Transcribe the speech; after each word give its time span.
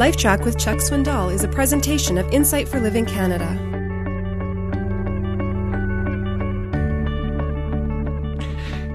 LifeTrac 0.00 0.46
with 0.46 0.58
Chuck 0.58 0.78
Swindoll 0.78 1.30
is 1.30 1.44
a 1.44 1.48
presentation 1.48 2.16
of 2.16 2.26
Insight 2.32 2.66
for 2.66 2.80
Living 2.80 3.04
Canada. 3.04 3.44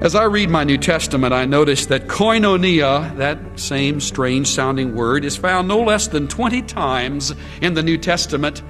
As 0.01 0.15
I 0.15 0.23
read 0.23 0.49
my 0.49 0.63
New 0.63 0.79
Testament, 0.79 1.31
I 1.31 1.45
notice 1.45 1.85
that 1.85 2.07
koinonia, 2.07 3.15
that 3.17 3.37
same 3.59 3.99
strange 3.99 4.47
sounding 4.47 4.95
word, 4.95 5.25
is 5.25 5.37
found 5.37 5.67
no 5.67 5.79
less 5.79 6.07
than 6.07 6.27
20 6.27 6.63
times 6.63 7.35
in 7.61 7.75
the 7.75 7.83
New 7.83 7.99
Testament. 7.99 8.63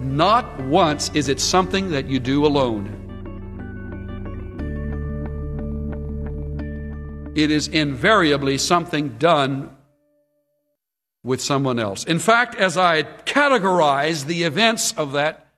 Not 0.00 0.60
once 0.64 1.12
is 1.14 1.28
it 1.28 1.38
something 1.38 1.90
that 1.90 2.06
you 2.06 2.18
do 2.18 2.44
alone. 2.44 2.90
It 7.36 7.52
is 7.52 7.68
invariably 7.68 8.58
something 8.58 9.10
done 9.18 9.75
with 11.26 11.42
someone 11.42 11.78
else. 11.78 12.04
In 12.04 12.20
fact, 12.20 12.54
as 12.54 12.78
I 12.78 13.02
categorize 13.02 14.26
the 14.26 14.44
events 14.44 14.92
of 14.92 15.12
that, 15.12 15.48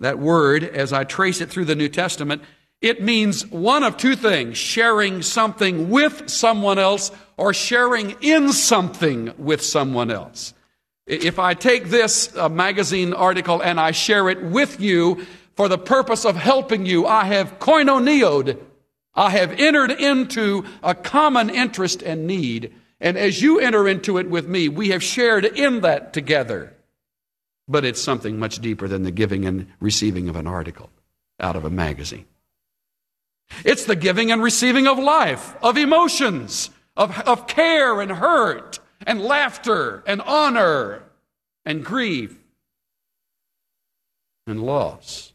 that 0.00 0.18
word, 0.18 0.64
as 0.64 0.92
I 0.92 1.04
trace 1.04 1.40
it 1.40 1.48
through 1.48 1.66
the 1.66 1.76
New 1.76 1.88
Testament, 1.88 2.42
it 2.82 3.00
means 3.00 3.46
one 3.46 3.84
of 3.84 3.96
two 3.96 4.16
things 4.16 4.58
sharing 4.58 5.22
something 5.22 5.88
with 5.88 6.28
someone 6.28 6.78
else 6.78 7.10
or 7.36 7.54
sharing 7.54 8.16
in 8.20 8.52
something 8.52 9.32
with 9.38 9.62
someone 9.62 10.10
else. 10.10 10.52
If 11.06 11.38
I 11.38 11.54
take 11.54 11.86
this 11.86 12.36
uh, 12.36 12.48
magazine 12.48 13.14
article 13.14 13.62
and 13.62 13.78
I 13.78 13.92
share 13.92 14.28
it 14.28 14.42
with 14.42 14.80
you 14.80 15.24
for 15.54 15.68
the 15.68 15.78
purpose 15.78 16.24
of 16.24 16.36
helping 16.36 16.84
you, 16.84 17.06
I 17.06 17.26
have 17.26 17.60
koinonioed. 17.60 18.58
I 19.14 19.30
have 19.30 19.52
entered 19.58 19.92
into 19.92 20.64
a 20.82 20.94
common 20.94 21.48
interest 21.48 22.02
and 22.02 22.26
need. 22.26 22.74
And 23.00 23.18
as 23.18 23.42
you 23.42 23.60
enter 23.60 23.86
into 23.86 24.18
it 24.18 24.30
with 24.30 24.48
me, 24.48 24.68
we 24.68 24.88
have 24.88 25.02
shared 25.02 25.44
in 25.44 25.80
that 25.82 26.12
together. 26.12 26.74
But 27.68 27.84
it's 27.84 28.00
something 28.00 28.38
much 28.38 28.60
deeper 28.60 28.88
than 28.88 29.02
the 29.02 29.10
giving 29.10 29.44
and 29.44 29.66
receiving 29.80 30.28
of 30.28 30.36
an 30.36 30.46
article 30.46 30.90
out 31.40 31.56
of 31.56 31.64
a 31.64 31.70
magazine. 31.70 32.26
It's 33.64 33.84
the 33.84 33.96
giving 33.96 34.32
and 34.32 34.42
receiving 34.42 34.86
of 34.86 34.98
life, 34.98 35.54
of 35.62 35.76
emotions, 35.76 36.70
of, 36.96 37.20
of 37.20 37.46
care 37.46 38.00
and 38.00 38.10
hurt, 38.10 38.80
and 39.06 39.20
laughter, 39.20 40.02
and 40.06 40.22
honor, 40.22 41.02
and 41.64 41.84
grief, 41.84 42.36
and 44.46 44.62
loss. 44.62 45.32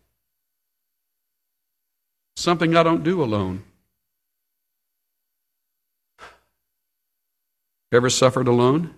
Something 2.36 2.76
I 2.76 2.84
don't 2.84 3.04
do 3.04 3.24
alone. 3.24 3.64
Ever 7.92 8.10
suffered 8.10 8.48
alone? 8.48 8.94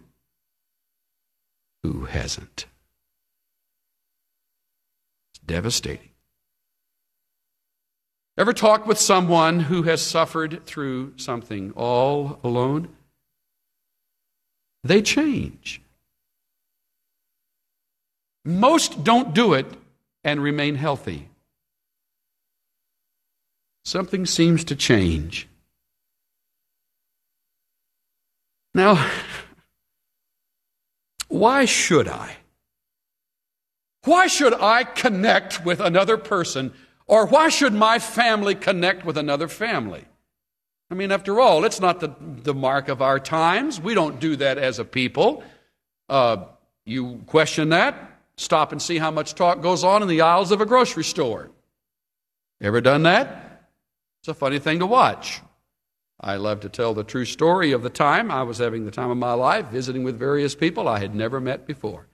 Who 1.81 2.05
hasn't? 2.05 2.65
It's 5.31 5.39
devastating. 5.45 6.09
Ever 8.37 8.53
talked 8.53 8.87
with 8.87 8.99
someone 8.99 9.61
who 9.61 9.83
has 9.83 10.01
suffered 10.01 10.65
through 10.65 11.13
something 11.17 11.71
all 11.75 12.39
alone? 12.43 12.89
They 14.83 15.01
change. 15.01 15.81
Most 18.45 19.03
don't 19.03 19.33
do 19.33 19.53
it 19.53 19.67
and 20.23 20.41
remain 20.41 20.75
healthy. 20.75 21.29
Something 23.85 24.25
seems 24.25 24.63
to 24.65 24.75
change. 24.75 25.47
Now, 28.73 29.09
why 31.27 31.65
should 31.65 32.07
I? 32.07 32.37
Why 34.05 34.27
should 34.27 34.53
I 34.53 34.83
connect 34.83 35.63
with 35.63 35.79
another 35.79 36.17
person, 36.17 36.73
or 37.07 37.25
why 37.25 37.49
should 37.49 37.73
my 37.73 37.99
family 37.99 38.55
connect 38.55 39.05
with 39.05 39.17
another 39.17 39.47
family? 39.47 40.05
I 40.89 40.95
mean, 40.95 41.11
after 41.11 41.39
all, 41.39 41.63
it's 41.65 41.79
not 41.79 41.99
the, 41.99 42.13
the 42.19 42.53
mark 42.53 42.89
of 42.89 43.01
our 43.01 43.19
times. 43.19 43.79
We 43.79 43.93
don't 43.93 44.19
do 44.19 44.35
that 44.35 44.57
as 44.57 44.79
a 44.79 44.85
people. 44.85 45.43
Uh, 46.09 46.45
you 46.85 47.23
question 47.25 47.69
that? 47.69 48.19
Stop 48.37 48.71
and 48.71 48.81
see 48.81 48.97
how 48.97 49.09
much 49.09 49.35
talk 49.35 49.61
goes 49.61 49.83
on 49.83 50.01
in 50.01 50.07
the 50.07 50.21
aisles 50.21 50.51
of 50.51 50.59
a 50.59 50.65
grocery 50.65 51.03
store. 51.03 51.49
Ever 52.61 52.81
done 52.81 53.03
that? 53.03 53.69
It's 54.21 54.27
a 54.27 54.33
funny 54.33 54.59
thing 54.59 54.79
to 54.79 54.85
watch. 54.85 55.41
I 56.23 56.37
love 56.37 56.61
to 56.61 56.69
tell 56.69 56.93
the 56.93 57.03
true 57.03 57.25
story 57.25 57.73
of 57.73 57.83
the 57.83 57.89
time 57.89 58.31
I 58.31 58.43
was 58.43 58.57
having 58.57 58.85
the 58.85 58.91
time 58.91 59.11
of 59.11 59.17
my 59.17 59.33
life, 59.33 59.67
visiting 59.67 60.03
with 60.03 60.17
various 60.17 60.55
people 60.55 60.87
I 60.87 60.99
had 60.99 61.13
never 61.13 61.41
met 61.41 61.67
before. 61.67 62.07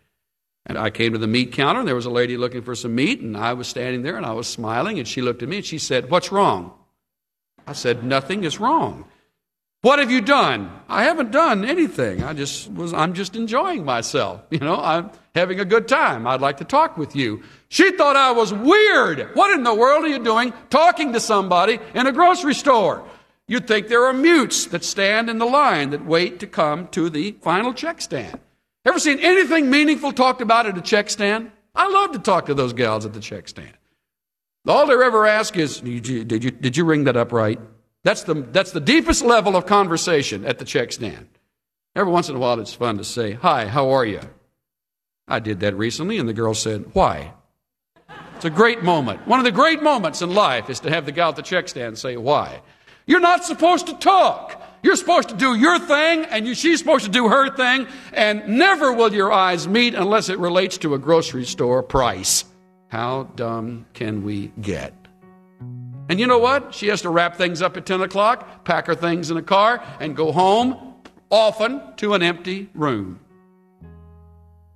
And 0.66 0.80
I 0.80 0.90
came 0.90 1.14
to 1.14 1.20
the 1.20 1.28
meat 1.28 1.52
counter, 1.52 1.80
and 1.80 1.88
there 1.88 1.96
was 1.96 2.08
a 2.08 2.12
lady 2.12 2.36
looking 2.36 2.64
for 2.64 2.74
some 2.74 2.96
meat, 2.96 3.22
and 3.22 3.38
I 3.38 3.54
was 3.54 3.68
standing 3.68 4.02
there, 4.02 4.18
and 4.18 4.26
I 4.26 4.34
was 4.34 4.48
smiling, 4.48 4.98
and 4.98 5.08
she 5.08 5.22
looked 5.22 5.44
at 5.44 5.50
me, 5.50 5.58
and 5.58 5.66
she 5.66 5.78
said, 5.78 6.10
What's 6.10 6.32
wrong? 6.32 6.74
I 7.68 7.74
said, 7.74 8.04
Nothing 8.04 8.44
is 8.44 8.60
wrong. 8.60 9.06
What 9.82 10.00
have 10.00 10.12
you 10.12 10.20
done? 10.20 10.70
I 10.90 11.04
haven't 11.06 11.32
done 11.32 11.64
anything. 11.64 12.22
I 12.22 12.34
just 12.34 12.70
was 12.70 12.94
I'm 12.94 13.14
just 13.14 13.36
enjoying 13.36 13.86
myself. 13.86 14.42
You 14.52 14.60
know, 14.60 14.76
I'm 14.76 15.12
having 15.36 15.60
a 15.60 15.66
good 15.66 15.88
time. 15.88 16.28
I'd 16.28 16.42
like 16.42 16.58
to 16.58 16.66
talk 16.66 16.98
with 16.98 17.16
you. 17.16 17.44
She 17.70 17.92
thought 17.92 18.18
I 18.18 18.32
was 18.32 18.54
weird. 18.54 19.30
What 19.36 19.52
in 19.52 19.64
the 19.64 19.74
world 19.74 20.04
are 20.04 20.10
you 20.10 20.20
doing 20.20 20.52
talking 20.70 21.14
to 21.14 21.20
somebody 21.20 21.80
in 21.94 22.08
a 22.08 22.12
grocery 22.12 22.56
store? 22.56 23.06
You'd 23.50 23.68
think 23.68 23.88
there 23.88 24.06
are 24.06 24.14
mutes 24.14 24.68
that 24.68 24.86
stand 24.86 25.28
in 25.28 25.40
the 25.40 25.46
line 25.46 25.90
that 25.90 26.06
wait 26.06 26.40
to 26.42 26.46
come 26.46 26.88
to 26.90 27.10
the 27.10 27.32
final 27.42 27.74
check 27.74 28.00
stand. 28.00 28.40
Ever 28.86 29.00
seen 29.00 29.18
anything 29.18 29.72
meaningful 29.72 30.12
talked 30.12 30.42
about 30.42 30.68
at 30.68 30.78
a 30.78 30.82
check 30.82 31.10
stand? 31.10 31.52
I 31.74 31.90
love 31.90 32.12
to 32.12 32.20
talk 32.20 32.46
to 32.46 32.54
those 32.54 32.74
gals 32.74 33.08
at 33.08 33.14
the 33.14 33.20
check 33.20 33.48
stand. 33.48 33.74
All 34.68 34.86
they 34.86 34.94
ever 34.94 35.26
ask 35.26 35.58
is, 35.58 35.82
did 35.82 36.08
you, 36.08 36.24
did 36.24 36.44
you, 36.44 36.52
did 36.52 36.78
you 36.78 36.86
ring 36.86 37.06
that 37.06 37.18
up 37.18 37.32
right? 37.32 37.60
That's 38.04 38.22
the, 38.22 38.36
that's 38.36 38.72
the 38.72 38.80
deepest 38.80 39.24
level 39.24 39.56
of 39.56 39.66
conversation 39.66 40.46
at 40.46 40.60
the 40.60 40.66
check 40.66 40.92
stand. 40.92 41.28
Every 41.96 42.14
once 42.14 42.30
in 42.30 42.36
a 42.36 42.40
while, 42.40 42.60
it's 42.60 42.74
fun 42.74 43.00
to 43.00 43.04
say, 43.04 43.34
Hi, 43.34 43.66
how 43.66 43.90
are 43.90 44.06
you? 44.06 44.22
I 45.28 45.40
did 45.40 45.62
that 45.62 45.76
recently, 45.76 46.20
and 46.20 46.30
the 46.30 46.34
girl 46.34 46.54
said, 46.54 46.86
Why? 46.94 47.34
It's 48.36 48.46
a 48.46 48.52
great 48.52 48.84
moment. 48.84 49.28
One 49.28 49.40
of 49.40 49.44
the 49.44 49.52
great 49.52 49.82
moments 49.82 50.22
in 50.22 50.36
life 50.36 50.70
is 50.70 50.80
to 50.82 50.92
have 50.92 51.08
the 51.08 51.12
gal 51.12 51.30
at 51.30 51.36
the 51.36 51.42
check 51.42 51.68
stand 51.68 51.98
say, 51.98 52.16
Why? 52.16 52.62
You're 53.10 53.20
not 53.20 53.44
supposed 53.44 53.88
to 53.88 53.96
talk. 53.96 54.62
You're 54.84 54.96
supposed 54.96 55.30
to 55.30 55.36
do 55.36 55.56
your 55.56 55.80
thing, 55.80 56.26
and 56.26 56.46
you, 56.46 56.54
she's 56.54 56.78
supposed 56.78 57.06
to 57.06 57.12
do 57.12 57.28
her 57.28 57.50
thing, 57.56 57.88
and 58.14 58.48
never 58.48 58.94
will 58.94 59.12
your 59.12 59.32
eyes 59.32 59.68
meet 59.68 59.96
unless 59.96 60.30
it 60.30 60.38
relates 60.38 60.78
to 60.78 60.94
a 60.94 61.00
grocery 61.00 61.44
store 61.44 61.82
price. 61.82 62.46
How 62.90 63.24
dumb 63.36 63.88
can 63.96 64.24
we 64.24 64.54
get? 64.62 64.94
And 66.08 66.20
you 66.20 66.28
know 66.28 66.38
what? 66.38 66.76
She 66.76 66.88
has 66.90 67.02
to 67.02 67.10
wrap 67.10 67.36
things 67.36 67.64
up 67.64 67.78
at 67.78 67.88
10 67.88 68.02
o'clock, 68.02 68.64
pack 68.64 68.86
her 68.86 68.94
things 68.94 69.32
in 69.32 69.38
a 69.38 69.42
car, 69.42 69.84
and 70.00 70.16
go 70.16 70.32
home, 70.32 70.94
often 71.32 71.82
to 71.98 72.14
an 72.14 72.22
empty 72.22 72.70
room. 72.76 73.20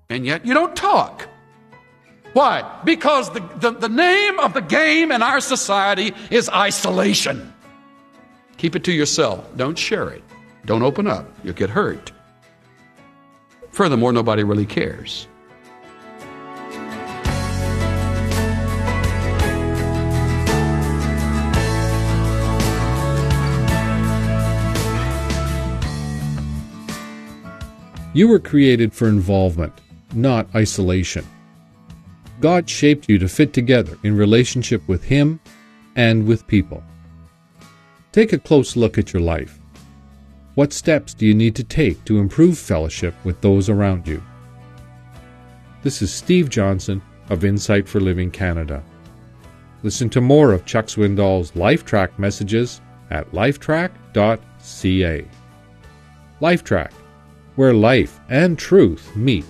And 0.10 0.26
yet 0.26 0.44
you 0.44 0.56
don't 0.56 0.76
talk. 0.76 1.30
Why? 2.34 2.82
Because 2.84 3.30
the, 3.30 3.48
the, 3.58 3.72
the 3.72 3.90
name 3.90 4.40
of 4.40 4.56
the 4.56 4.62
game 4.62 5.12
in 5.12 5.22
our 5.22 5.40
society 5.40 6.16
is 6.32 6.50
isolation. 6.50 7.53
Keep 8.58 8.76
it 8.76 8.84
to 8.86 8.92
yourself. 8.92 9.46
Don't 9.58 9.78
share 9.78 10.10
it. 10.10 10.24
Don't 10.66 10.84
open 10.84 11.08
up. 11.08 11.30
You'll 11.44 11.54
get 11.54 11.70
hurt. 11.70 12.12
Furthermore, 13.72 14.14
nobody 14.14 14.44
really 14.44 14.66
cares. 14.66 15.28
You 28.16 28.28
were 28.28 28.38
created 28.38 28.94
for 28.94 29.08
involvement, 29.08 29.74
not 30.14 30.48
isolation. 30.54 31.26
God 32.40 32.70
shaped 32.70 33.10
you 33.10 33.18
to 33.18 33.28
fit 33.28 33.54
together 33.54 33.98
in 34.04 34.16
relationship 34.16 34.88
with 34.88 35.04
Him 35.04 35.40
and 35.96 36.28
with 36.28 36.46
people. 36.46 36.84
Take 38.14 38.32
a 38.32 38.38
close 38.38 38.76
look 38.76 39.00
at 39.00 39.12
your 39.12 39.24
life. 39.24 39.60
What 40.54 40.72
steps 40.72 41.16
do 41.16 41.26
you 41.26 41.34
need 41.34 41.56
to 41.56 41.64
take 41.64 42.06
to 42.06 42.20
improve 42.20 42.60
fellowship 42.60 43.16
with 43.24 43.42
those 43.42 43.70
around 43.70 44.08
you? 44.08 44.22
This 45.82 46.04
is 46.04 46.14
Steve 46.14 46.48
Johnson 46.48 47.02
of 47.32 47.44
Insight 47.44 47.90
for 47.90 48.00
Living 48.00 48.30
Canada. 48.30 48.84
Listen 49.82 50.12
to 50.12 50.22
more 50.22 50.52
of 50.52 50.64
Chuck 50.64 50.86
Swindoll's 50.86 51.54
LifeTrac 51.54 52.20
messages 52.20 52.82
at 53.10 53.32
lifetrac.ca. 53.32 55.26
LifeTrac, 56.40 56.92
where 57.56 57.74
life 57.74 58.20
and 58.30 58.60
truth 58.60 59.16
meet. 59.16 59.46